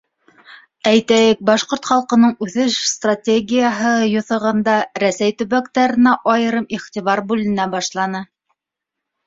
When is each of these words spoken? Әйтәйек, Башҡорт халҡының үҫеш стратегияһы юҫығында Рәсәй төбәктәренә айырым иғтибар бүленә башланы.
Әйтәйек, 0.91 1.43
Башҡорт 1.49 1.89
халҡының 1.89 2.33
үҫеш 2.45 2.77
стратегияһы 2.93 3.93
юҫығында 4.15 4.79
Рәсәй 5.05 5.37
төбәктәренә 5.43 6.17
айырым 6.35 6.69
иғтибар 6.81 7.25
бүленә 7.31 7.71
башланы. 7.79 8.27